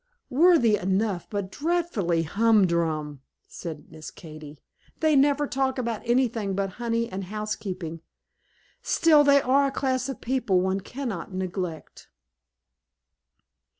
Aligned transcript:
"Worthy 0.31 0.77
enough, 0.77 1.27
but 1.29 1.51
dreadfully 1.51 2.23
hum 2.23 2.65
drum" 2.65 3.21
said 3.45 3.91
Miss 3.91 4.09
Katy. 4.09 4.57
"They 4.99 5.15
never 5.15 5.45
talk 5.45 5.77
about 5.77 6.01
anything 6.09 6.55
but 6.55 6.71
honey 6.81 7.07
and 7.07 7.25
housekeeping; 7.25 8.01
still 8.81 9.23
they 9.23 9.43
are 9.43 9.67
a 9.67 9.71
class 9.71 10.09
of 10.09 10.19
people 10.19 10.59
one 10.59 10.79
cannot 10.81 11.35
neglect." 11.35 12.09